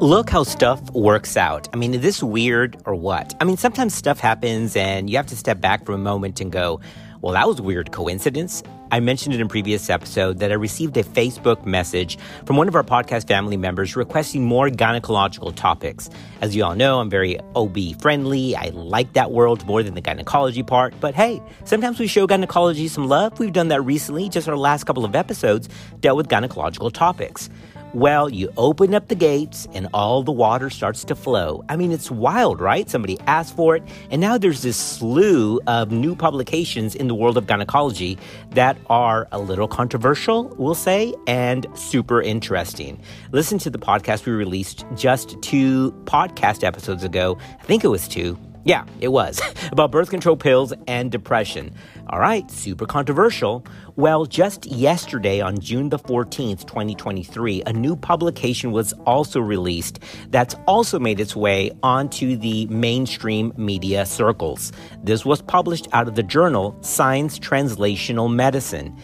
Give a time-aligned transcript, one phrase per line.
[0.00, 1.68] Look how stuff works out.
[1.74, 3.34] I mean, is this weird or what?
[3.38, 6.50] I mean, sometimes stuff happens and you have to step back for a moment and
[6.50, 6.80] go,
[7.20, 8.62] well, that was weird coincidence.
[8.90, 12.74] I mentioned it in previous episode that I received a Facebook message from one of
[12.74, 16.08] our podcast family members requesting more gynecological topics.
[16.40, 18.56] As you all know, I'm very OB friendly.
[18.56, 20.94] I like that world more than the gynecology part.
[20.98, 23.38] But hey, sometimes we show gynecology some love.
[23.38, 24.30] We've done that recently.
[24.30, 25.68] Just our last couple of episodes
[26.00, 27.50] dealt with gynecological topics.
[27.92, 31.64] Well, you open up the gates and all the water starts to flow.
[31.68, 32.88] I mean, it's wild, right?
[32.88, 37.36] Somebody asked for it, and now there's this slew of new publications in the world
[37.36, 38.16] of gynecology
[38.50, 43.00] that are a little controversial, we'll say, and super interesting.
[43.32, 47.38] Listen to the podcast we released just two podcast episodes ago.
[47.58, 49.40] I think it was two yeah, it was.
[49.72, 51.74] About birth control pills and depression.
[52.08, 53.64] All right, super controversial.
[53.96, 60.54] Well, just yesterday on June the 14th, 2023, a new publication was also released that's
[60.66, 64.72] also made its way onto the mainstream media circles.
[65.02, 68.96] This was published out of the journal Science Translational Medicine.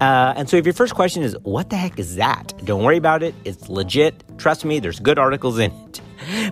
[0.00, 2.52] Uh, and so, if your first question is, what the heck is that?
[2.64, 3.34] Don't worry about it.
[3.44, 4.24] It's legit.
[4.36, 6.00] Trust me, there's good articles in it.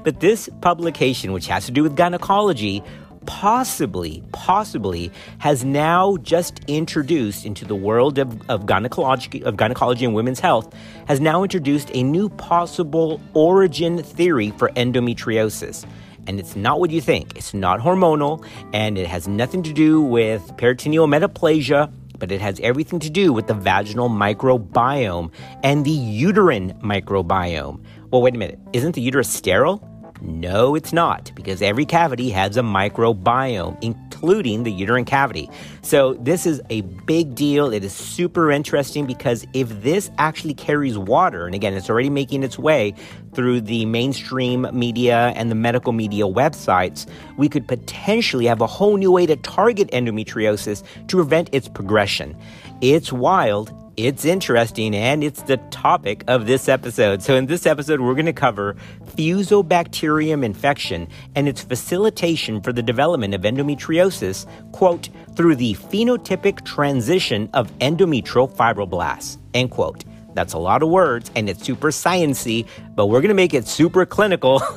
[0.02, 2.82] But this publication, which has to do with gynecology,
[3.26, 10.14] possibly, possibly has now just introduced into the world of, of, gynecology, of gynecology and
[10.14, 10.74] women's health,
[11.06, 15.86] has now introduced a new possible origin theory for endometriosis.
[16.26, 17.36] And it's not what you think.
[17.36, 22.60] It's not hormonal, and it has nothing to do with peritoneal metaplasia, but it has
[22.60, 25.32] everything to do with the vaginal microbiome
[25.64, 28.60] and the uterine microbiome, well, wait a minute.
[28.72, 29.89] Isn't the uterus sterile?
[30.22, 35.48] No, it's not, because every cavity has a microbiome, including the uterine cavity.
[35.82, 37.72] So, this is a big deal.
[37.72, 42.42] It is super interesting because if this actually carries water, and again, it's already making
[42.42, 42.94] its way
[43.32, 47.06] through the mainstream media and the medical media websites,
[47.38, 52.36] we could potentially have a whole new way to target endometriosis to prevent its progression.
[52.82, 53.72] It's wild
[54.06, 57.22] it's interesting and it's the topic of this episode.
[57.22, 58.76] So, in this episode, we're going to cover
[59.16, 67.50] fusobacterium infection and its facilitation for the development of endometriosis, quote, through the phenotypic transition
[67.54, 70.04] of endometrial fibroblasts, end quote.
[70.34, 73.66] That's a lot of words and it's super sciency, but we're going to make it
[73.66, 74.62] super clinical.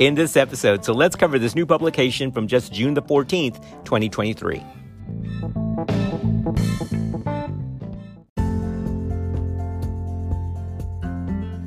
[0.00, 0.84] in this episode.
[0.84, 4.64] So let's cover this new publication from just June the 14th, 2023.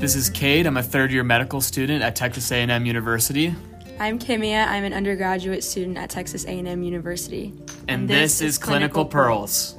[0.03, 0.68] This is Cade.
[0.68, 3.56] I'm a third year medical student at Texas A&M University.
[4.02, 4.68] I'm Kimia.
[4.68, 7.53] I'm an undergraduate student at Texas A&M University.
[7.88, 9.75] And, and this, this, is Clinical, Clinical Pearls.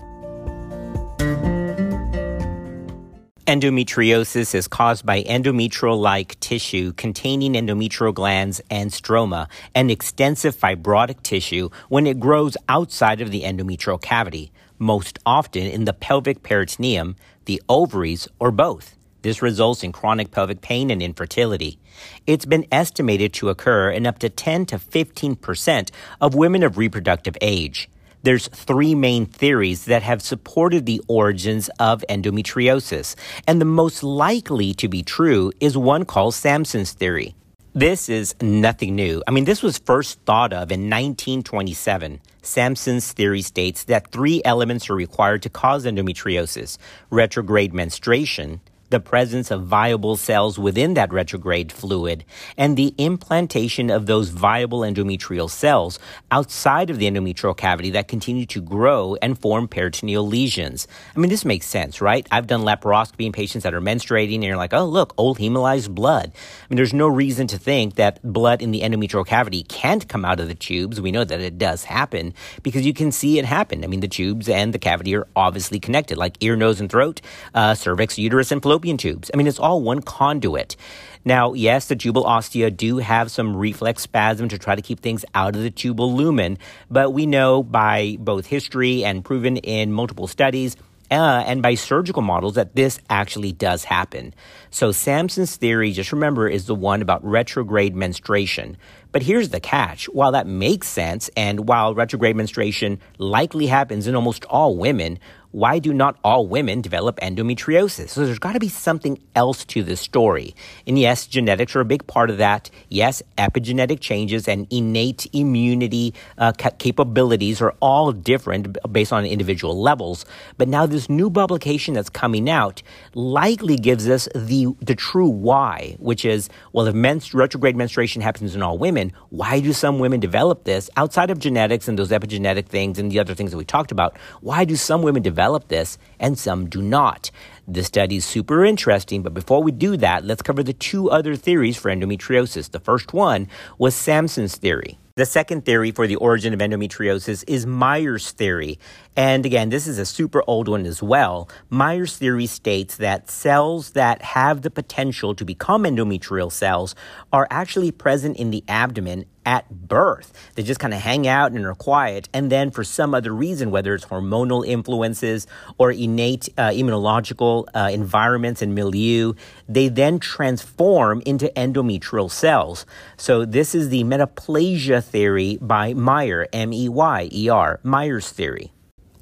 [3.47, 11.23] Endometriosis is caused by endometrial like tissue containing endometrial glands and stroma and extensive fibrotic
[11.23, 17.15] tissue when it grows outside of the endometrial cavity, most often in the pelvic peritoneum,
[17.45, 18.97] the ovaries, or both.
[19.25, 21.79] This results in chronic pelvic pain and infertility.
[22.27, 25.91] It's been estimated to occur in up to 10 to 15%
[26.21, 27.89] of women of reproductive age.
[28.23, 33.17] There's three main theories that have supported the origins of endometriosis,
[33.49, 37.35] and the most likely to be true is one called Sampson's theory.
[37.73, 39.23] This is nothing new.
[39.27, 42.21] I mean, this was first thought of in 1927.
[42.43, 46.77] Sampson's theory states that three elements are required to cause endometriosis
[47.09, 48.61] retrograde menstruation,
[48.95, 52.25] the presence of viable cells within that retrograde fluid,
[52.57, 55.99] and the implantation of those viable endometrial cells
[56.31, 60.87] outside of the endometrial cavity that continue to grow and form peritoneal lesions.
[61.17, 62.25] I mean, this makes sense, right?
[62.31, 65.93] I've done laparoscopy in patients that are menstruating, and you're like, oh, look, old hemolyzed
[65.93, 66.31] blood.
[66.33, 70.25] I mean, there's no reason to think that blood in the endometrial cavity can't come
[70.25, 71.01] out of the tubes.
[71.01, 72.33] We know that it does happen
[72.63, 73.83] because you can see it happen.
[73.83, 77.21] I mean, the tubes and the cavity are obviously connected, like ear, nose, and throat,
[77.55, 79.31] uh, cervix, uterus, and fallopian fallopian tubes.
[79.33, 80.77] I mean, it's all one conduit.
[81.25, 85.25] Now, yes, the tubal ostia do have some reflex spasm to try to keep things
[85.35, 86.59] out of the tubal lumen,
[86.91, 90.77] but we know by both history and proven in multiple studies
[91.11, 94.35] uh, and by surgical models that this actually does happen.
[94.71, 98.77] So, Sampson's theory, just remember, is the one about retrograde menstruation.
[99.13, 100.07] But here's the catch.
[100.07, 105.19] While that makes sense, and while retrograde menstruation likely happens in almost all women,
[105.55, 108.09] why do not all women develop endometriosis?
[108.09, 110.53] So there's got to be something else to this story.
[110.85, 112.71] And yes, genetics are a big part of that.
[112.89, 120.27] Yes, epigenetic changes and innate immunity uh, capabilities are all different based on individual levels.
[120.59, 122.83] But now this new publication that's coming out
[123.15, 128.57] likely gives us the, the true why, which is, well, if men's, retrograde menstruation happens
[128.57, 132.67] in all women, why do some women develop this outside of genetics and those epigenetic
[132.67, 134.19] things and the other things that we talked about?
[134.41, 137.31] Why do some women develop develop this and some do not.
[137.69, 141.37] This study is super interesting, but before we do that, let's cover the two other
[141.37, 142.71] theories for endometriosis.
[142.71, 143.49] The first one
[143.79, 144.99] was Sampson's theory.
[145.17, 148.81] The second theory for the origin of endometriosis is Meyer's theory.
[149.15, 151.49] And again, this is a super old one as well.
[151.71, 156.97] Meyer's theory states that cells that have the potential to become endometrial cells
[157.33, 160.33] are actually present in the abdomen at birth.
[160.55, 162.29] They just kind of hang out and are quiet.
[162.33, 165.47] And then, for some other reason, whether it's hormonal influences
[165.79, 169.35] or innate uh, immunological uh, environments and milieu,
[169.69, 172.87] they then transform into endometrial cells.
[173.17, 178.73] So, this is the metaplasia theory by Meyer, M E Y E R, Meyer's theory.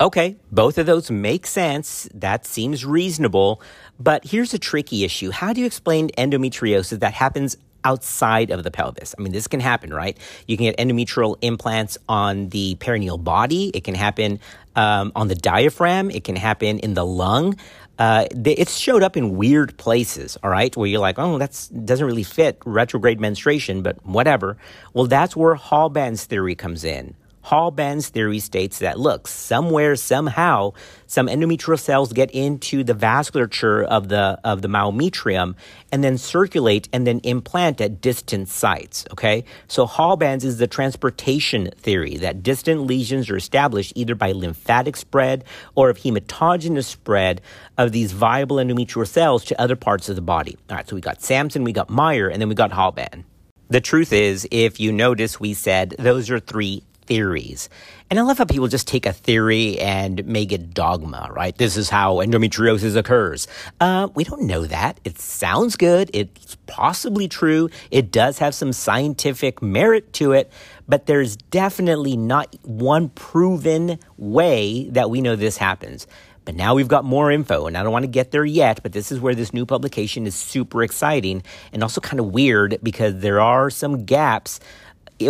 [0.03, 2.09] Okay, both of those make sense.
[2.13, 3.63] That seems reasonable.
[4.01, 5.31] But here's a tricky issue.
[5.31, 9.15] How do you explain endometriosis that happens outside of the pelvis?
[9.19, 10.17] I mean, this can happen, right?
[10.47, 13.71] You can get endometrial implants on the perineal body.
[13.75, 14.41] It can happen
[14.77, 16.11] um, on the diaphragm.
[16.11, 17.57] It can happen in the lung.
[17.99, 22.07] Uh, it's showed up in weird places, all right, where you're like, oh, that doesn't
[22.07, 24.57] really fit retrograde menstruation, but whatever.
[24.95, 27.15] Well, that's where Halban's theory comes in.
[27.45, 30.73] Halban's theory states that, look, somewhere, somehow,
[31.07, 35.55] some endometrial cells get into the vasculature of the, of the myometrium
[35.91, 39.45] and then circulate and then implant at distant sites, okay?
[39.69, 45.45] So Halban's is the transportation theory that distant lesions are established either by lymphatic spread
[45.75, 47.41] or of hematogenous spread
[47.77, 50.57] of these viable endometrial cells to other parts of the body.
[50.71, 53.25] All right, so we got Sampson, we got Meyer, and then we got Halban.
[53.69, 57.69] The truth is, if you notice, we said those are three theories.
[58.09, 61.55] And I love how people just take a theory and make it dogma, right?
[61.55, 63.47] This is how endometriosis occurs.
[63.81, 64.99] Uh, we don't know that.
[65.05, 66.11] It sounds good.
[66.15, 67.69] It's possibly true.
[67.91, 70.51] It does have some scientific merit to it,
[70.89, 76.07] but there's definitely not one proven way that we know this happens.
[76.47, 78.93] But now we've got more info, and I don't want to get there yet, but
[78.93, 81.43] this is where this new publication is super exciting
[81.75, 84.59] and also kind of weird because there are some gaps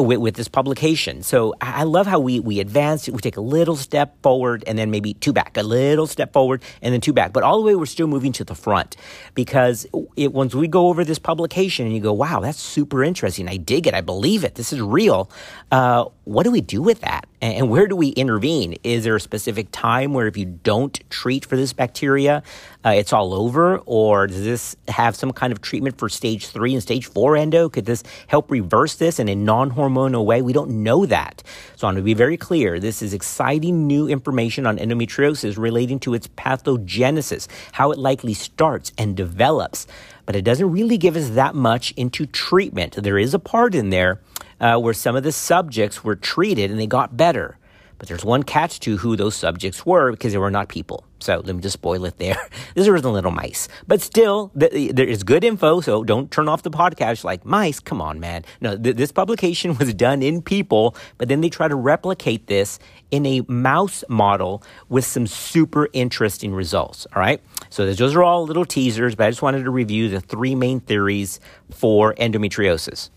[0.01, 1.23] with, with, this publication.
[1.23, 4.91] So I love how we, we advance, we take a little step forward and then
[4.91, 7.33] maybe two back, a little step forward and then two back.
[7.33, 8.97] But all the way, we're still moving to the front
[9.35, 9.87] because
[10.17, 13.49] it, once we go over this publication and you go, wow, that's super interesting.
[13.49, 13.95] I dig it.
[13.95, 14.55] I believe it.
[14.55, 15.31] This is real.
[15.71, 17.27] Uh, what do we do with that?
[17.41, 18.77] And where do we intervene?
[18.85, 22.45] Is there a specific time where if you don't treat for this bacteria,
[22.85, 23.79] uh, it's all over?
[23.79, 27.69] Or does this have some kind of treatment for stage three and stage four endo?
[27.69, 30.41] Could this help reverse this in a non hormonal way?
[30.41, 31.43] We don't know that.
[31.75, 32.79] So I want to be very clear.
[32.79, 38.93] This is exciting new information on endometriosis relating to its pathogenesis, how it likely starts
[38.97, 39.89] and develops.
[40.25, 42.95] But it doesn't really give us that much into treatment.
[43.03, 44.21] There is a part in there
[44.63, 47.59] uh, where some of the subjects were treated and they got better.
[47.99, 51.05] But there's one catch to who those subjects were because they were not people.
[51.21, 52.37] So let me just spoil it there.
[52.75, 53.69] These are the little mice.
[53.87, 58.01] But still, there is good info, so don't turn off the podcast like, mice, come
[58.01, 58.45] on, man.
[58.61, 62.81] No, th- this publication was done in people, but then they try to replicate this
[63.13, 67.07] in a mouse model with some super interesting results.
[67.15, 67.41] All right.
[67.71, 70.81] So those are all little teasers, but I just wanted to review the three main
[70.81, 71.39] theories
[71.71, 73.11] for endometriosis.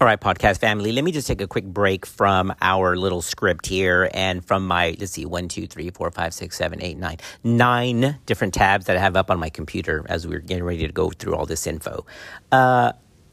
[0.00, 3.66] All right, podcast family, let me just take a quick break from our little script
[3.66, 7.16] here and from my, let's see, one, two, three, four, five, six, seven, eight, nine,
[7.42, 10.92] nine different tabs that I have up on my computer as we're getting ready to
[10.92, 12.06] go through all this info.
[12.52, 12.92] Uh,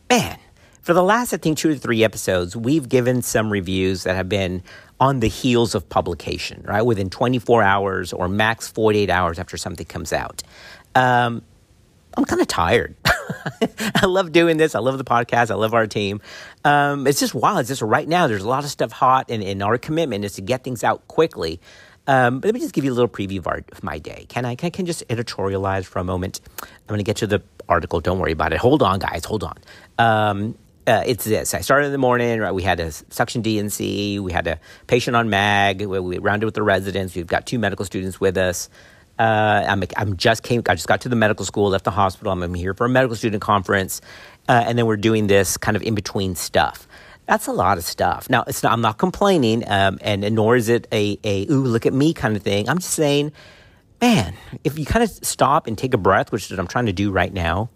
[0.10, 0.40] man,
[0.82, 4.28] for the last, I think, two or three episodes, we've given some reviews that have
[4.28, 4.64] been
[5.00, 6.82] on the heels of publication, right?
[6.82, 10.42] Within 24 hours or max 48 hours after something comes out.
[10.96, 11.44] Um,
[12.18, 12.96] I'm kind of tired.
[13.96, 14.76] I love doing this.
[14.76, 15.52] I love the podcast.
[15.52, 16.22] I love our team.
[16.64, 17.60] Um, it's just wild.
[17.60, 20.34] It's just right now, there's a lot of stuff hot, and, and our commitment is
[20.34, 21.60] to get things out quickly.
[22.08, 24.26] Um, but let me just give you a little preview of, our, of my day.
[24.30, 26.40] Can I, can I can just editorialize for a moment?
[26.62, 28.00] I'm going to get to the article.
[28.00, 28.60] Don't worry about it.
[28.60, 29.26] Hold on, guys.
[29.26, 29.58] Hold on.
[29.98, 30.58] Um,
[30.88, 31.56] uh, it's this.
[31.56, 32.40] I started in the morning.
[32.40, 34.20] Right, we had a suction D&C.
[34.20, 35.84] We had a patient on mag.
[35.84, 37.16] We, we rounded with the residents.
[37.16, 38.70] We've got two medical students with us.
[39.18, 40.62] Uh, I'm, I'm just came.
[40.68, 42.32] I just got to the medical school, left the hospital.
[42.32, 44.02] I'm, here for a medical student conference,
[44.50, 46.88] uh, and then we're doing this kind of in between stuff.
[47.26, 48.30] That's a lot of stuff.
[48.30, 51.64] Now, it's not, I'm not complaining, um, and, and, nor is it a, a, ooh,
[51.64, 52.70] look at me kind of thing.
[52.70, 53.32] I'm just saying,
[54.02, 56.86] man, if you kind of stop and take a breath, which is what I'm trying
[56.86, 57.70] to do right now,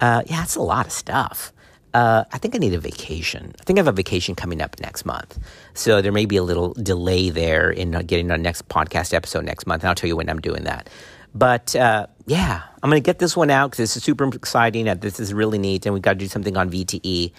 [0.00, 1.52] uh, yeah, it's a lot of stuff.
[1.92, 3.52] Uh, I think I need a vacation.
[3.60, 5.38] I think I have a vacation coming up next month.
[5.74, 9.66] So there may be a little delay there in getting our next podcast episode next
[9.66, 9.82] month.
[9.82, 10.88] And I'll tell you when I'm doing that.
[11.34, 14.88] But uh, yeah, I'm going to get this one out because this is super exciting.
[14.88, 15.86] And this is really neat.
[15.86, 17.32] And we've got to do something on VTE.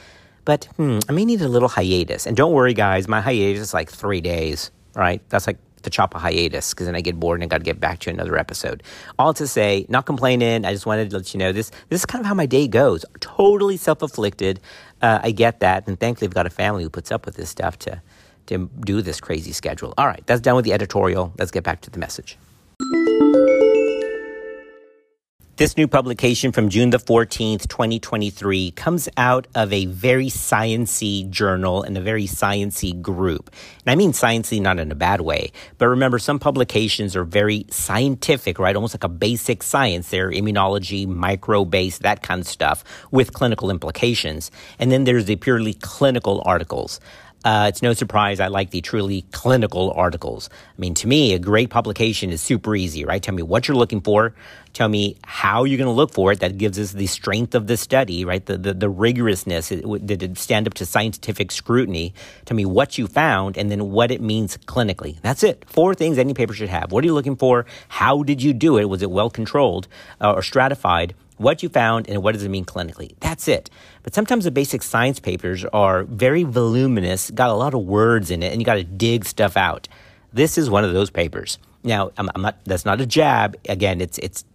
[0.43, 2.25] But hmm, I may need a little hiatus.
[2.25, 5.21] And don't worry, guys, my hiatus is like three days, right?
[5.29, 7.63] That's like to chop a hiatus because then I get bored and I got to
[7.63, 8.83] get back to another episode.
[9.19, 10.65] All to say, not complaining.
[10.65, 11.71] I just wanted to let you know this.
[11.89, 13.05] This is kind of how my day goes.
[13.19, 14.59] Totally self-afflicted.
[15.01, 17.49] Uh, I get that, and thankfully, I've got a family who puts up with this
[17.49, 18.01] stuff to
[18.47, 19.93] to do this crazy schedule.
[19.97, 21.33] All right, that's done with the editorial.
[21.37, 22.37] Let's get back to the message.
[25.61, 31.83] This new publication from June the 14th, 2023 comes out of a very sciency journal
[31.83, 33.51] and a very sciency group.
[33.85, 37.67] And I mean sciency not in a bad way, but remember some publications are very
[37.69, 38.75] scientific, right?
[38.75, 40.09] Almost like a basic science.
[40.09, 44.49] They're immunology, micro-based, that kind of stuff with clinical implications.
[44.79, 46.99] And then there's the purely clinical articles.
[47.43, 50.49] Uh, it's no surprise I like the truly clinical articles.
[50.51, 53.21] I mean, to me, a great publication is super easy, right?
[53.21, 54.35] Tell me what you're looking for.
[54.73, 56.39] Tell me how you're going to look for it.
[56.41, 58.45] That gives us the strength of the study, right?
[58.45, 60.05] The, the, the rigorousness.
[60.05, 62.13] Did it stand up to scientific scrutiny?
[62.45, 65.19] Tell me what you found and then what it means clinically.
[65.21, 65.65] That's it.
[65.67, 66.91] Four things any paper should have.
[66.91, 67.65] What are you looking for?
[67.87, 68.85] How did you do it?
[68.85, 69.87] Was it well controlled
[70.21, 71.15] uh, or stratified?
[71.41, 73.15] What you found and what does it mean clinically.
[73.19, 73.69] That's it.
[74.03, 78.43] But sometimes the basic science papers are very voluminous, got a lot of words in
[78.43, 79.87] it, and you got to dig stuff out.
[80.33, 81.57] This is one of those papers.
[81.83, 83.57] Now, I'm, I'm not, that's not a jab.
[83.67, 84.45] Again, it's, it's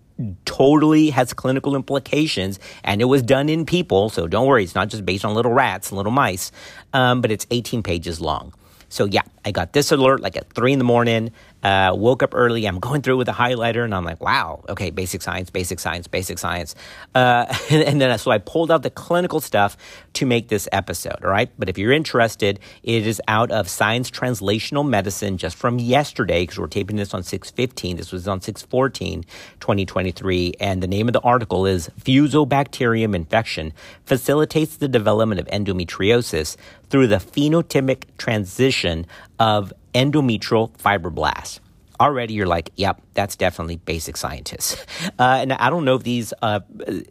[0.45, 4.09] totally has clinical implications and it was done in people.
[4.09, 4.64] So don't worry.
[4.64, 6.52] It's not just based on little rats and little mice.
[6.93, 8.55] Um, but it's 18 pages long.
[8.88, 11.33] So yeah, I got this alert like at three in the morning.
[11.63, 12.67] Uh, woke up early.
[12.67, 16.07] I'm going through with a highlighter, and I'm like, wow, okay, basic science, basic science,
[16.07, 16.75] basic science.
[17.15, 19.77] Uh, and, and, then so I pulled out the clinical stuff
[20.15, 21.25] to make this episode.
[21.25, 25.79] All right, but if you're interested, it is out of Science Translational Medicine just from
[25.79, 27.97] yesterday because we're taping this on 6:15.
[27.97, 29.25] This was on 6:14,
[29.59, 33.73] 2023, and the name of the article is Fusobacterium infection
[34.05, 36.57] facilitates the development of endometriosis
[36.89, 39.07] through the phenotypic transition
[39.38, 41.61] of endometrial fibroblasts.
[42.00, 44.77] Already you're like, yep, that's definitely basic scientists.
[45.19, 46.61] Uh, and I don't know if these, uh,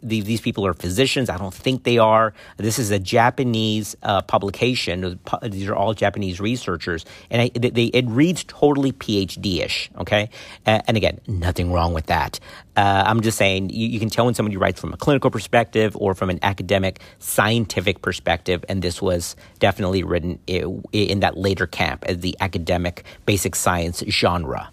[0.02, 1.28] these, these people are physicians.
[1.28, 2.34] I don't think they are.
[2.56, 5.18] This is a Japanese uh, publication.
[5.42, 9.90] These are all Japanese researchers, and I, they, it reads totally PhD ish.
[9.98, 10.30] Okay,
[10.64, 12.38] and again, nothing wrong with that.
[12.76, 15.96] Uh, I'm just saying you, you, can tell when somebody writes from a clinical perspective
[15.98, 21.66] or from an academic scientific perspective, and this was definitely written in, in that later
[21.66, 24.70] camp as the academic basic science genre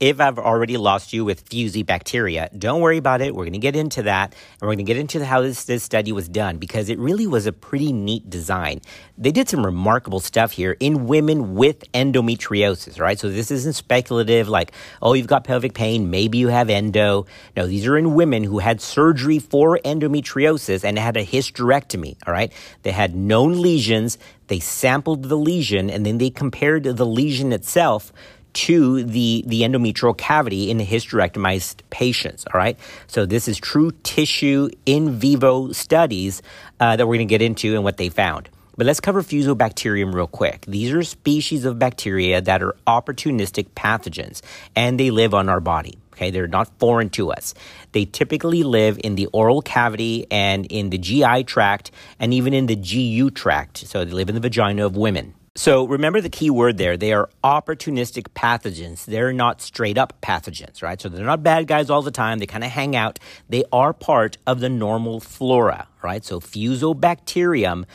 [0.00, 3.34] if I've already lost you with Fusobacteria, don't worry about it.
[3.34, 5.82] We're going to get into that and we're going to get into how this, this
[5.82, 8.80] study was done because it really was a pretty neat design.
[9.16, 13.18] They did some remarkable stuff here in women with endometriosis, right?
[13.18, 17.26] So this isn't speculative like, oh, you've got pelvic pain, maybe you have endo.
[17.56, 22.32] No, these are in women who had surgery for endometriosis and had a hysterectomy, all
[22.32, 22.52] right?
[22.82, 24.16] They had known lesions.
[24.46, 28.12] They sampled the lesion and then they compared the lesion itself
[28.58, 32.44] to the, the endometrial cavity in the hysterectomized patients.
[32.52, 32.76] All right.
[33.06, 36.42] So this is true tissue in vivo studies
[36.80, 38.48] uh, that we're going to get into and what they found.
[38.76, 40.64] But let's cover Fusobacterium real quick.
[40.66, 44.40] These are species of bacteria that are opportunistic pathogens
[44.74, 45.98] and they live on our body.
[46.14, 47.54] Okay, they're not foreign to us.
[47.92, 52.66] They typically live in the oral cavity and in the GI tract and even in
[52.66, 53.78] the GU tract.
[53.78, 55.34] So they live in the vagina of women.
[55.58, 56.96] So remember the key word there.
[56.96, 59.06] They are opportunistic pathogens.
[59.06, 61.00] They're not straight up pathogens, right?
[61.00, 62.38] So they're not bad guys all the time.
[62.38, 63.18] They kind of hang out.
[63.48, 66.24] They are part of the normal flora, right?
[66.24, 67.86] So Fusobacterium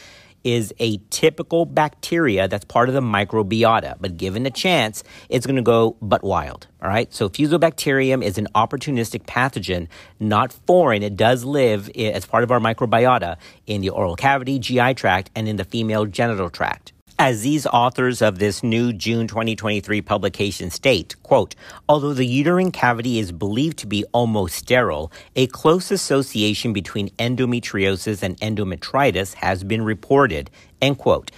[0.43, 5.55] is a typical bacteria that's part of the microbiota, but given a chance, it's going
[5.55, 6.67] to go butt wild.
[6.81, 7.13] All right.
[7.13, 9.87] So Fusobacterium is an opportunistic pathogen,
[10.19, 11.01] not foreign.
[11.01, 15.47] It does live as part of our microbiota in the oral cavity, GI tract, and
[15.47, 16.92] in the female genital tract.
[17.19, 21.53] As these authors of this new June 2023 publication state, quote,
[21.87, 28.23] although the uterine cavity is believed to be almost sterile, a close association between endometriosis
[28.23, 30.49] and endometritis has been reported,
[30.81, 31.29] end quote.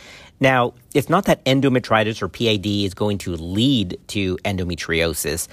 [0.45, 5.47] Now, it's not that endometritis or PID is going to lead to endometriosis,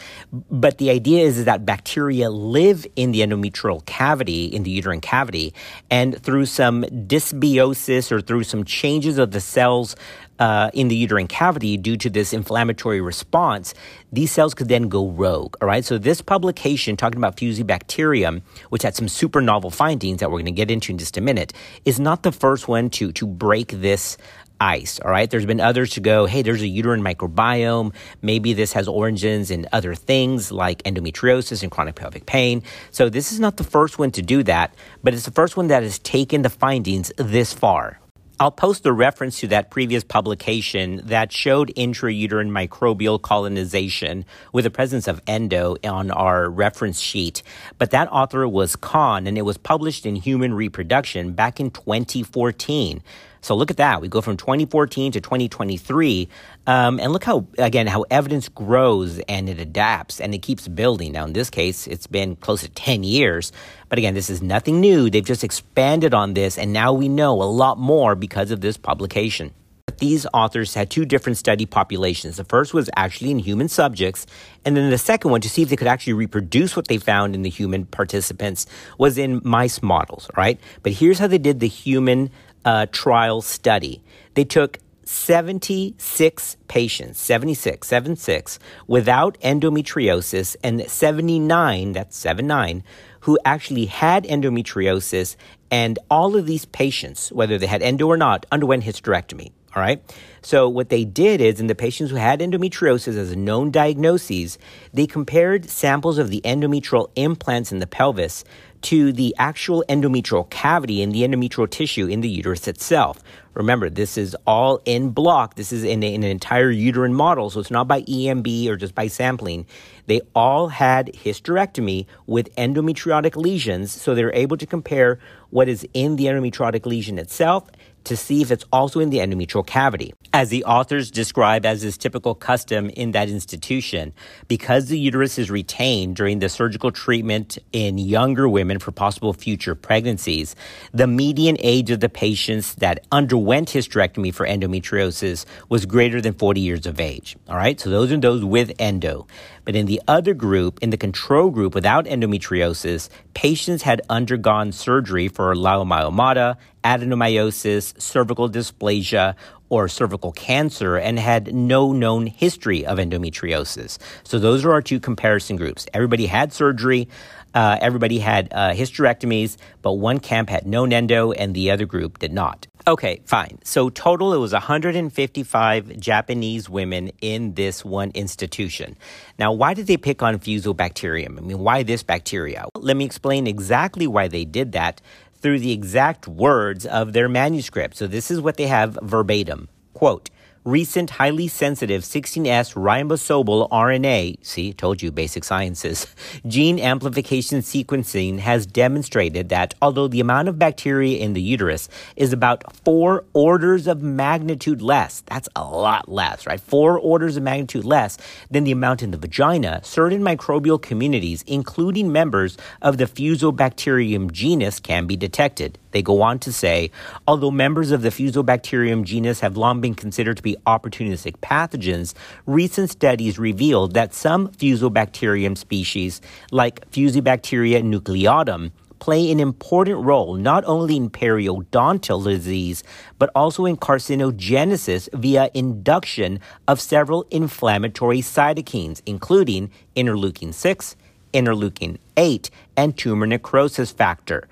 [0.51, 5.01] but the idea is, is that bacteria live in the endometrial cavity, in the uterine
[5.01, 5.55] cavity,
[5.91, 9.97] and through some dysbiosis or through some changes of the cells
[10.39, 13.75] uh, in the uterine cavity due to this inflammatory response,
[14.13, 15.57] these cells could then go rogue.
[15.61, 15.85] All right.
[15.85, 20.47] So this publication talking about Fusobacterium, which had some super novel findings that we're going
[20.47, 21.53] to get into in just a minute,
[21.85, 24.17] is not the first one to to break this
[24.63, 25.01] ice.
[25.01, 25.29] All right.
[25.29, 27.93] There's been others to go, hey, there's a uterine microbiome.
[28.23, 32.63] Maybe this has origins in other things like endometriosis and chronic pelvic pain.
[32.93, 35.67] So this is not the first one to do that, but it's the first one
[35.69, 37.99] that has taken the findings this far.
[38.41, 44.71] I'll post the reference to that previous publication that showed intrauterine microbial colonization with the
[44.71, 47.43] presence of endo on our reference sheet.
[47.79, 53.03] But that author was Khan, and it was published in Human Reproduction back in 2014.
[53.43, 54.01] So look at that.
[54.01, 56.29] We go from 2014 to 2023.
[56.67, 61.13] Um, and look how, again, how evidence grows and it adapts and it keeps building.
[61.13, 63.53] Now, in this case, it's been close to 10 years.
[63.89, 65.11] But again, this is nothing new.
[65.11, 66.57] They've just expanded on this.
[66.57, 69.53] And now we know a lot more because of this publication.
[69.99, 72.37] These authors had two different study populations.
[72.37, 74.27] The first was actually in human subjects,
[74.65, 77.35] and then the second one, to see if they could actually reproduce what they found
[77.35, 78.67] in the human participants,
[78.99, 80.59] was in mice models, right?
[80.83, 82.31] But here's how they did the human
[82.65, 84.03] uh, trial study.
[84.35, 92.83] They took 76 patients, 76, 76, without endometriosis, and 79, that's 79,
[93.21, 95.37] who actually had endometriosis.
[95.71, 99.53] And all of these patients, whether they had endo or not, underwent hysterectomy.
[99.75, 100.03] All right.
[100.43, 104.59] So what they did is in the patients who had endometriosis as a known diagnosis,
[104.93, 108.45] they compared samples of the endometrial implants in the pelvis
[108.83, 113.21] to the actual endometrial cavity and the endometrial tissue in the uterus itself.
[113.55, 115.55] Remember, this is all in block.
[115.55, 118.95] This is in, in, an entire uterine model, so it's not by EMB or just
[118.95, 119.67] by sampling.
[120.07, 125.19] They all had hysterectomy with endometriotic lesions, so they're able to compare
[125.53, 127.71] what is in the endometriotic lesion itself
[128.05, 130.13] to see if it's also in the endometrial cavity.
[130.33, 134.13] As the authors describe as is typical custom in that institution,
[134.49, 139.75] because the uterus is retained during the surgical treatment in younger women for possible future
[139.75, 140.57] pregnancies,
[140.93, 146.61] the median age of the patients that underwent hysterectomy for endometriosis was greater than 40
[146.61, 147.37] years of age.
[147.49, 149.27] All right, so those are those with endo.
[149.65, 155.29] But in the other group, in the control group without endometriosis, patients had undergone surgery
[155.29, 159.35] for leiomyomata, adenomyosis, cervical dysplasia,
[159.73, 163.97] or cervical cancer and had no known history of endometriosis.
[164.23, 165.87] So those are our two comparison groups.
[165.95, 167.09] Everybody had surgery.
[167.55, 172.19] Uh, everybody had uh, hysterectomies, but one camp had no endo and the other group
[172.19, 172.67] did not.
[172.87, 173.61] Okay, fine.
[173.65, 178.97] So total, it was 155 Japanese women in this one institution.
[179.39, 181.39] Now, why did they pick on Fusobacterium?
[181.39, 182.67] I mean, why this bacteria?
[182.75, 185.01] Let me explain exactly why they did that
[185.43, 187.97] through the exact words of their manuscript.
[187.97, 189.69] So this is what they have verbatim.
[189.93, 190.31] Quote,
[190.65, 196.07] recent highly sensitive 16S ribosomal RNA, see, told you basic sciences,
[196.47, 202.33] gene amplification sequencing has demonstrated that although the amount of bacteria in the uterus is
[202.33, 206.61] about four orders of magnitude less, that's a lot less, right?
[206.61, 208.17] Four orders of magnitude less
[208.51, 214.79] than the amount in the vagina, certain microbial communities, including members of the Fusobacterium genus,
[214.79, 215.79] can be detected.
[215.93, 216.91] They go on to say,
[217.27, 222.15] although members of the Fusobacterium genus have long been considered to be opportunistic pathogens,
[222.47, 230.63] recent studies revealed that some Fusobacterium species, like Fusobacteria nucleatum, play an important role not
[230.65, 232.85] only in periodontal disease,
[233.19, 240.95] but also in carcinogenesis via induction of several inflammatory cytokines, including interleukin 6,
[241.33, 244.49] interleukin 8, and tumor necrosis factor.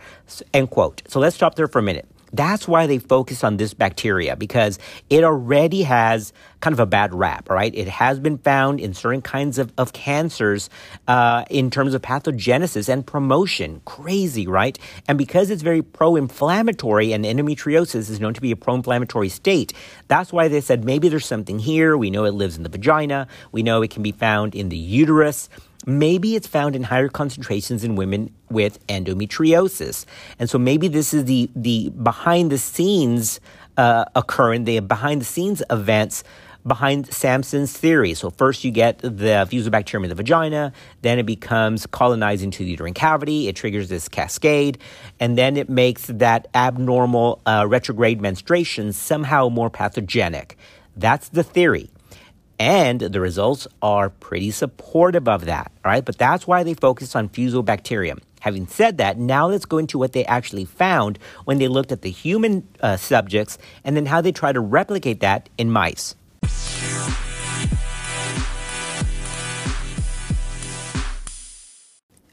[0.52, 1.02] End quote.
[1.08, 2.06] So let's stop there for a minute.
[2.32, 7.12] That's why they focus on this bacteria because it already has kind of a bad
[7.12, 7.74] rap, right?
[7.74, 10.70] It has been found in certain kinds of, of cancers
[11.08, 13.80] uh, in terms of pathogenesis and promotion.
[13.84, 14.78] Crazy, right?
[15.08, 19.28] And because it's very pro inflammatory and endometriosis is known to be a pro inflammatory
[19.28, 19.72] state,
[20.06, 21.96] that's why they said maybe there's something here.
[21.96, 24.76] We know it lives in the vagina, we know it can be found in the
[24.76, 25.48] uterus.
[25.86, 30.04] Maybe it's found in higher concentrations in women with endometriosis.
[30.38, 33.40] And so maybe this is the, the behind the scenes
[33.76, 36.22] uh, occurring, the behind the scenes events
[36.66, 38.14] behind Sampson's theory.
[38.14, 42.70] So, first you get the fusobacterium in the vagina, then it becomes colonized into the
[42.70, 44.78] uterine cavity, it triggers this cascade,
[45.18, 50.56] and then it makes that abnormal uh, retrograde menstruation somehow more pathogenic.
[50.96, 51.90] That's the theory.
[52.61, 56.05] And the results are pretty supportive of that, all right?
[56.05, 58.20] But that's why they focus on fusobacterium.
[58.40, 62.03] Having said that, now let's go into what they actually found when they looked at
[62.03, 66.14] the human uh, subjects and then how they try to replicate that in mice.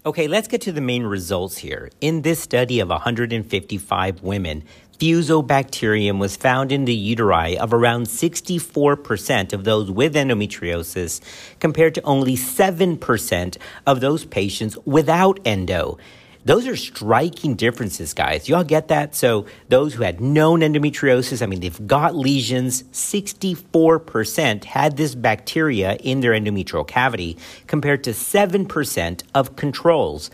[0.05, 1.89] Okay, let's get to the main results here.
[1.99, 4.63] In this study of 155 women,
[4.99, 11.21] fusobacterium was found in the uteri of around 64% of those with endometriosis,
[11.59, 15.97] compared to only 7% of those patients without endo.
[16.45, 18.47] Those are striking differences, guys.
[18.47, 19.15] Y'all get that?
[19.15, 25.95] So, those who had known endometriosis, I mean, they've got lesions, 64% had this bacteria
[25.95, 30.31] in their endometrial cavity compared to 7% of controls.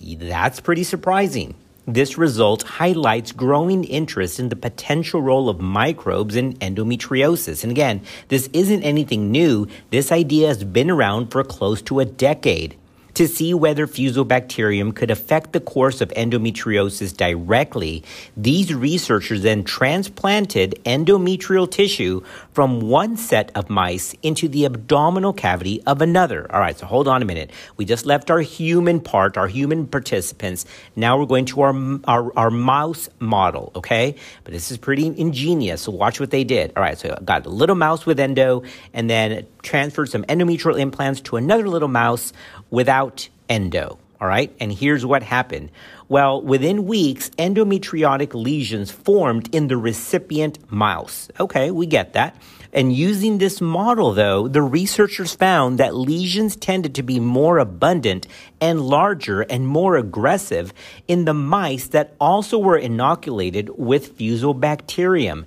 [0.00, 1.56] That's pretty surprising.
[1.88, 7.62] This result highlights growing interest in the potential role of microbes in endometriosis.
[7.62, 9.66] And again, this isn't anything new.
[9.88, 12.76] This idea has been around for close to a decade
[13.18, 18.04] to see whether fusobacterium could affect the course of endometriosis directly,
[18.36, 25.82] these researchers then transplanted endometrial tissue from one set of mice into the abdominal cavity
[25.82, 26.46] of another.
[26.54, 27.50] All right, so hold on a minute.
[27.76, 30.64] We just left our human part, our human participants.
[30.94, 34.14] Now we're going to our, our, our mouse model, okay?
[34.44, 36.72] But this is pretty ingenious, so watch what they did.
[36.76, 38.62] All right, so I got a little mouse with endo
[38.94, 42.32] and then transferred some endometrial implants to another little mouse
[42.70, 43.07] without
[43.48, 43.98] endo.
[44.20, 45.70] All right, and here's what happened.
[46.08, 51.28] Well, within weeks, endometriotic lesions formed in the recipient mouse.
[51.38, 52.34] Okay, we get that.
[52.72, 58.26] And using this model, though, the researchers found that lesions tended to be more abundant
[58.60, 60.74] and larger and more aggressive
[61.06, 65.46] in the mice that also were inoculated with fusobacterium.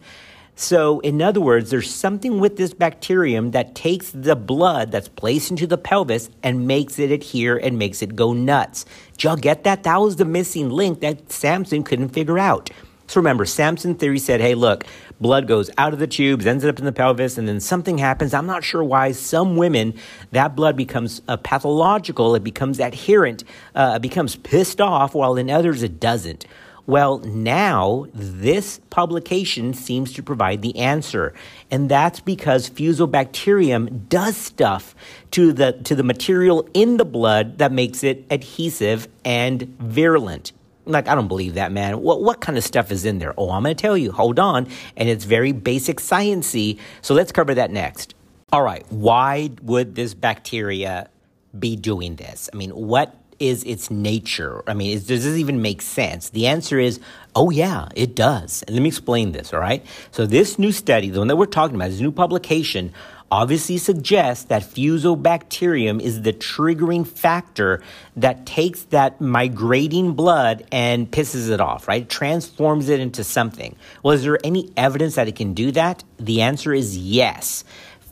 [0.62, 5.50] So, in other words, there's something with this bacterium that takes the blood that's placed
[5.50, 8.86] into the pelvis and makes it adhere and makes it go nuts.
[9.14, 9.82] Did y'all get that?
[9.82, 12.70] That was the missing link that Sampson couldn't figure out.
[13.08, 14.86] So remember, Sampson theory said, hey, look,
[15.20, 18.32] blood goes out of the tubes, ends up in the pelvis, and then something happens.
[18.32, 19.14] I'm not sure why.
[19.14, 19.96] Some women,
[20.30, 23.44] that blood becomes uh, pathological, it becomes adherent,
[23.74, 26.46] uh, it becomes pissed off, while in others it doesn't.
[26.88, 31.34] Well, now this publication seems to provide the answer.
[31.70, 34.96] And that's because fusobacterium does stuff
[35.32, 40.54] to the, to the material in the blood that makes it adhesive and virulent.
[40.86, 42.02] Like, I don't believe that, man.
[42.02, 43.36] What, what kind of stuff is in there?
[43.38, 44.12] Oh, I'm going to tell you.
[44.12, 44.68] Hold on.
[44.98, 46.80] And it's very basic sciency.
[47.02, 48.16] So let's cover that next.
[48.52, 48.84] All right.
[48.90, 51.10] Why would this bacteria
[51.58, 52.50] be doing this?
[52.52, 54.64] I mean, what is its nature?
[54.68, 56.30] I mean, is, does this even make sense?
[56.30, 57.00] The answer is,
[57.36, 58.64] oh, yeah, it does.
[58.64, 59.86] And let me explain this, all right?
[60.12, 62.94] So, this new study, the one that we're talking about, this new publication,
[63.32, 67.82] obviously suggests that fusobacterium is the triggering factor
[68.18, 72.10] that takes that migrating blood and pisses it off, right?
[72.10, 73.76] Transforms it into something.
[74.04, 76.04] Well, is there any evidence that it can do that?
[76.20, 77.64] The answer is yes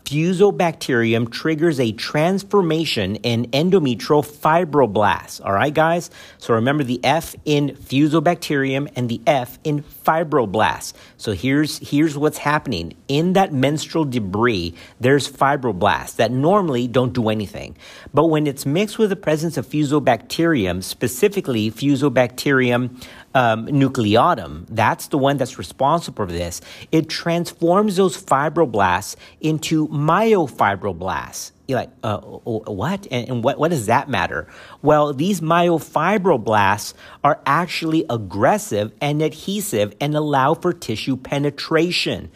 [0.10, 5.39] fusobacterium triggers a transformation in endometrial fibroblasts.
[5.45, 6.10] All right, guys?
[6.39, 10.93] So remember the F in fusobacterium and the F in fibroblasts.
[11.17, 12.93] So here's, here's what's happening.
[13.08, 17.78] In that menstrual debris, there's fibroblasts that normally don't do anything.
[18.12, 25.18] But when it's mixed with the presence of fusobacterium, specifically fusobacterium um, nucleatum, that's the
[25.18, 26.62] one that's responsible for this,
[26.92, 31.52] it transforms those fibroblasts into myofibroblasts.
[31.68, 33.06] You're like, uh, what?
[33.12, 34.48] And, and, what, what does that matter?
[34.82, 42.32] Well, these myofibroblasts are actually aggressive and adhesive and allow for tissue penetration.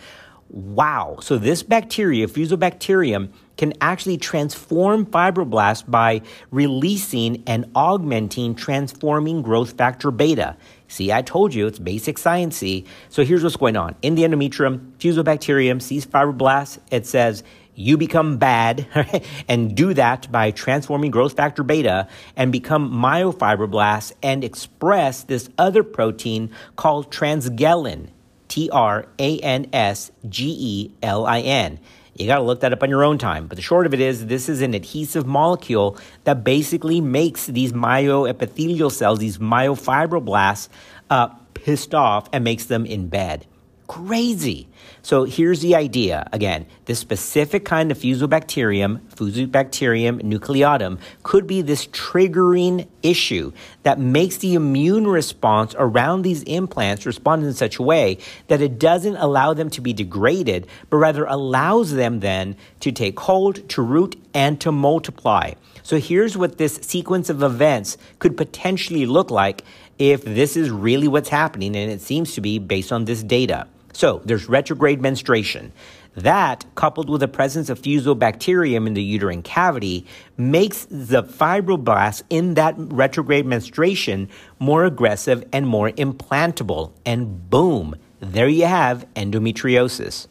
[0.49, 1.17] Wow.
[1.19, 10.11] So this bacteria, fusobacterium, can actually transform fibroblasts by releasing and augmenting transforming growth factor
[10.11, 10.55] beta.
[10.87, 12.85] See, I told you it's basic sciencey.
[13.09, 13.95] So here's what's going on.
[14.01, 16.79] In the endometrium, fusobacterium sees fibroblasts.
[16.91, 17.43] It says,
[17.75, 18.87] you become bad
[19.47, 25.83] and do that by transforming growth factor beta and become myofibroblasts and express this other
[25.83, 28.09] protein called transgelin,
[28.47, 31.79] T R A N S G E L I N.
[32.15, 33.47] You got to look that up on your own time.
[33.47, 37.73] But the short of it is, this is an adhesive molecule that basically makes these
[37.73, 40.69] myoepithelial cells, these myofibroblasts,
[41.09, 43.47] uh, pissed off and makes them in bed.
[43.87, 44.69] Crazy.
[45.01, 46.27] So here's the idea.
[46.31, 53.51] Again, this specific kind of fusobacterium, Fusobacterium nucleatum, could be this triggering issue
[53.83, 58.17] that makes the immune response around these implants respond in such a way
[58.47, 63.19] that it doesn't allow them to be degraded, but rather allows them then to take
[63.19, 65.51] hold, to root, and to multiply.
[65.83, 69.65] So here's what this sequence of events could potentially look like
[69.99, 73.67] if this is really what's happening, and it seems to be based on this data.
[73.93, 75.71] So there's retrograde menstruation.
[76.15, 80.05] That, coupled with the presence of fusobacterium in the uterine cavity,
[80.37, 84.29] makes the fibroblasts in that retrograde menstruation
[84.59, 86.91] more aggressive and more implantable.
[87.05, 90.27] And boom, there you have endometriosis.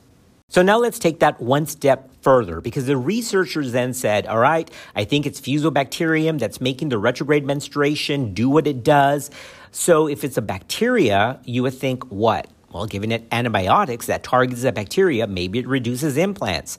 [0.48, 4.70] So now let's take that one step further because the researchers then said, all right,
[4.94, 9.30] I think it's fusobacterium that's making the retrograde menstruation do what it does.
[9.70, 12.48] So if it's a bacteria, you would think what?
[12.72, 16.78] Well, giving it antibiotics that targets the bacteria, maybe it reduces implants.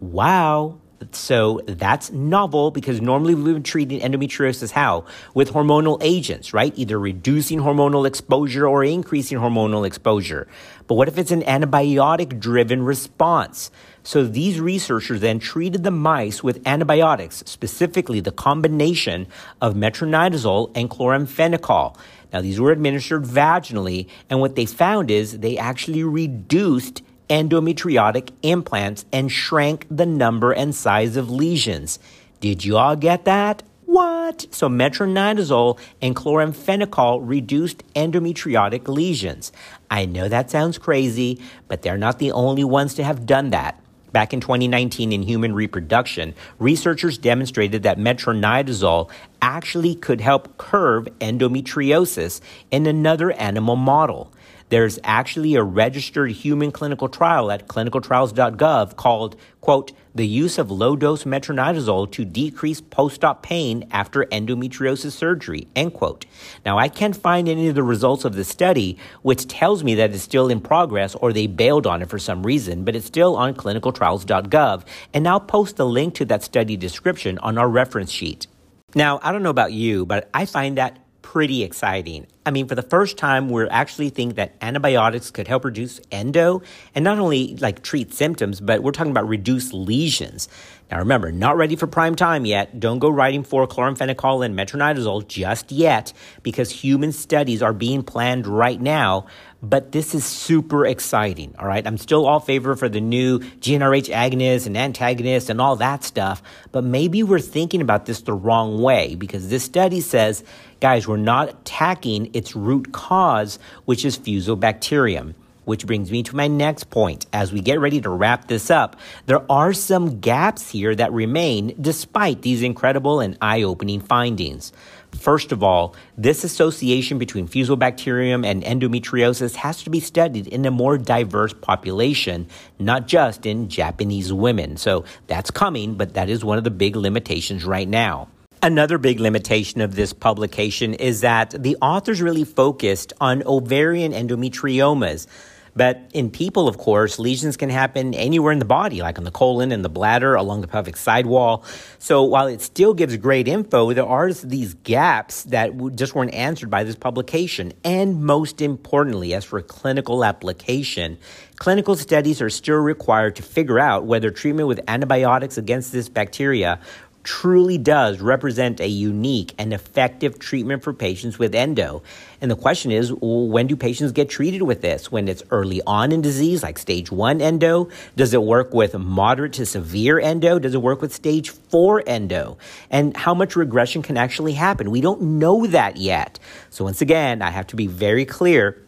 [0.00, 0.80] Wow.
[1.12, 5.04] So that's novel because normally we've been treating endometriosis how?
[5.32, 6.72] With hormonal agents, right?
[6.76, 10.48] Either reducing hormonal exposure or increasing hormonal exposure.
[10.88, 13.70] But what if it's an antibiotic driven response?
[14.02, 19.28] So these researchers then treated the mice with antibiotics, specifically the combination
[19.60, 21.96] of metronidazole and chloramphenicol.
[22.32, 29.04] Now, these were administered vaginally, and what they found is they actually reduced endometriotic implants
[29.12, 31.98] and shrank the number and size of lesions.
[32.40, 33.62] Did you all get that?
[33.84, 34.46] What?
[34.50, 39.50] So metronidazole and chloramphenicol reduced endometriotic lesions.
[39.90, 43.80] I know that sounds crazy, but they're not the only ones to have done that.
[44.12, 49.10] Back in 2019 in human reproduction, researchers demonstrated that metronidazole
[49.42, 52.40] actually could help curb endometriosis
[52.70, 54.32] in another animal model.
[54.68, 60.96] There's actually a registered human clinical trial at clinicaltrials.gov called, quote, the use of low
[60.96, 66.26] dose metronidazole to decrease post op pain after endometriosis surgery, end quote.
[66.66, 70.10] Now, I can't find any of the results of the study, which tells me that
[70.10, 73.36] it's still in progress or they bailed on it for some reason, but it's still
[73.36, 74.84] on clinicaltrials.gov.
[75.14, 78.46] And I'll post a link to that study description on our reference sheet.
[78.94, 80.98] Now, I don't know about you, but I find that
[81.32, 82.26] pretty exciting.
[82.46, 86.62] I mean, for the first time, we're actually thinking that antibiotics could help reduce endo
[86.94, 90.48] and not only like treat symptoms, but we're talking about reduce lesions.
[90.90, 92.80] Now, remember, not ready for prime time yet.
[92.80, 98.46] Don't go writing for chloramphenicol and metronidazole just yet because human studies are being planned
[98.46, 99.26] right now.
[99.62, 101.86] But this is super exciting, all right?
[101.86, 106.42] I'm still all favor for the new GnRH agonist and antagonist and all that stuff,
[106.72, 110.42] but maybe we're thinking about this the wrong way because this study says,
[110.80, 115.34] guys, we're not attacking its root cause, which is fusobacterium.
[115.68, 117.26] Which brings me to my next point.
[117.30, 121.74] As we get ready to wrap this up, there are some gaps here that remain
[121.78, 124.72] despite these incredible and eye opening findings.
[125.12, 130.70] First of all, this association between fusobacterium and endometriosis has to be studied in a
[130.70, 132.46] more diverse population,
[132.78, 134.78] not just in Japanese women.
[134.78, 138.28] So that's coming, but that is one of the big limitations right now.
[138.62, 145.26] Another big limitation of this publication is that the authors really focused on ovarian endometriomas.
[145.74, 149.30] But in people, of course, lesions can happen anywhere in the body, like on the
[149.30, 151.64] colon and the bladder, along the pelvic sidewall.
[151.98, 156.70] So while it still gives great info, there are these gaps that just weren't answered
[156.70, 157.72] by this publication.
[157.84, 161.18] And most importantly, as for clinical application,
[161.56, 166.80] clinical studies are still required to figure out whether treatment with antibiotics against this bacteria
[167.24, 172.02] truly does represent a unique and effective treatment for patients with endo.
[172.40, 175.12] And the question is, when do patients get treated with this?
[175.12, 177.90] When it's early on in disease, like stage one endo?
[178.16, 180.58] Does it work with moderate to severe endo?
[180.58, 182.58] Does it work with stage four endo?
[182.90, 184.90] And how much regression can actually happen?
[184.90, 186.38] We don't know that yet.
[186.70, 188.82] So once again, I have to be very clear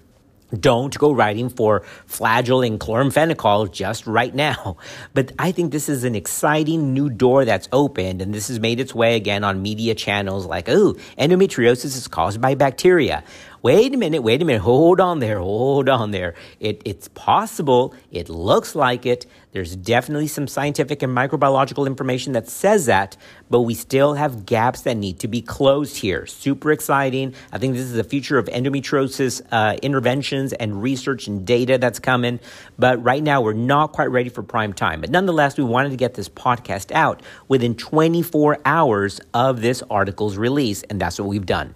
[0.59, 4.77] don't go writing for Flagyl and chloramphenicol just right now.
[5.13, 8.81] But I think this is an exciting new door that's opened, and this has made
[8.81, 13.25] its way again on media channels like, oh, endometriosis is caused by bacteria
[13.63, 16.35] wait a minute, wait a minute, hold on there, hold on there.
[16.61, 19.27] It, it's possible, it looks like it.
[19.53, 23.17] There's definitely some scientific and microbiological information that says that,
[23.49, 26.25] but we still have gaps that need to be closed here.
[26.27, 27.35] Super exciting.
[27.53, 31.99] I think this is the future of endometriosis uh, interventions and research and data that's
[31.99, 32.39] coming.
[32.79, 35.01] But right now, we're not quite ready for prime time.
[35.01, 40.37] But nonetheless, we wanted to get this podcast out within 24 hours of this article's
[40.37, 41.75] release, and that's what we've done.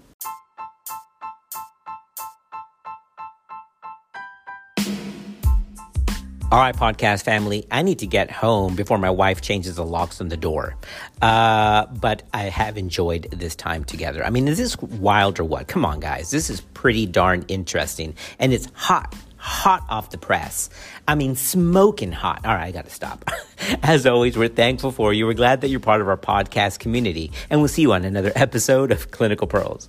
[6.54, 10.20] All right, podcast family, I need to get home before my wife changes the locks
[10.20, 10.76] on the door.
[11.20, 14.24] Uh, but I have enjoyed this time together.
[14.24, 15.66] I mean, is this wild or what?
[15.66, 16.30] Come on, guys.
[16.30, 18.14] This is pretty darn interesting.
[18.38, 20.70] And it's hot, hot off the press.
[21.08, 22.46] I mean, smoking hot.
[22.46, 23.28] All right, I got to stop.
[23.82, 25.26] As always, we're thankful for you.
[25.26, 27.32] We're glad that you're part of our podcast community.
[27.50, 29.88] And we'll see you on another episode of Clinical Pearls.